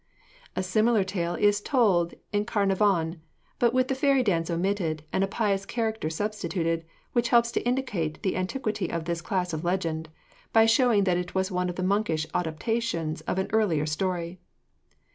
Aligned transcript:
A 0.55 0.63
similar 0.63 1.03
tale 1.03 1.35
is 1.35 1.61
told 1.61 2.15
in 2.33 2.43
Carnarvon, 2.45 3.21
but 3.59 3.71
with 3.71 3.87
the 3.87 3.93
fairy 3.93 4.23
dance 4.23 4.49
omitted 4.49 5.03
and 5.13 5.23
a 5.23 5.27
pious 5.27 5.63
character 5.63 6.09
substituted, 6.09 6.85
which 7.13 7.29
helps 7.29 7.51
to 7.51 7.61
indicate 7.67 8.19
the 8.23 8.35
antiquity 8.35 8.89
of 8.91 9.05
this 9.05 9.21
class 9.21 9.53
of 9.53 9.63
legend, 9.63 10.09
by 10.53 10.65
showing 10.65 11.03
that 11.03 11.17
it 11.19 11.35
was 11.35 11.51
one 11.51 11.69
of 11.69 11.75
the 11.75 11.83
monkish 11.83 12.25
adoptions 12.33 13.21
of 13.27 13.37
an 13.37 13.47
earlier 13.51 13.85
story. 13.85 14.39